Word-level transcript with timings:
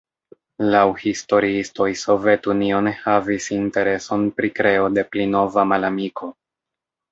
Laŭ 0.75 0.79
historiistoj 1.01 1.87
Sovetunio 2.05 2.81
ne 2.89 2.95
havis 3.03 3.51
intereson 3.59 4.27
pri 4.41 4.53
kreo 4.63 4.91
de 4.97 5.07
pli 5.13 5.31
nova 5.37 5.69
malamiko. 5.75 6.35